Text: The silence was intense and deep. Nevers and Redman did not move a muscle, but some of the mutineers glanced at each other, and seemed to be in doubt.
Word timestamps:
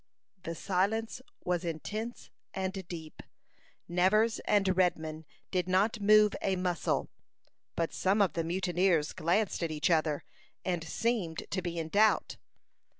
The 0.41 0.55
silence 0.55 1.21
was 1.43 1.63
intense 1.63 2.31
and 2.55 2.87
deep. 2.87 3.21
Nevers 3.87 4.39
and 4.45 4.75
Redman 4.75 5.25
did 5.51 5.67
not 5.69 6.01
move 6.01 6.33
a 6.41 6.55
muscle, 6.55 7.11
but 7.75 7.93
some 7.93 8.19
of 8.19 8.33
the 8.33 8.43
mutineers 8.43 9.13
glanced 9.13 9.61
at 9.61 9.69
each 9.69 9.91
other, 9.91 10.23
and 10.65 10.83
seemed 10.83 11.43
to 11.51 11.61
be 11.61 11.77
in 11.77 11.89
doubt. 11.89 12.37